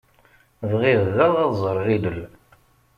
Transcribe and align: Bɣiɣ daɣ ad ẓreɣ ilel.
Bɣiɣ 0.71 1.01
daɣ 1.15 1.33
ad 1.43 1.51
ẓreɣ 1.61 1.87
ilel. 1.95 2.21